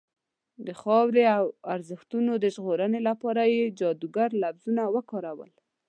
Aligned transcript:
د 0.65 0.67
خاورې 0.81 1.23
او 1.37 1.45
ارزښتونو 1.73 2.31
د 2.43 2.45
ژغورنې 2.55 2.99
لپاره 3.09 3.41
یې 3.55 3.73
جادوګر 3.79 4.29
لفظونه 4.43 4.83
وکارول. 4.95 5.51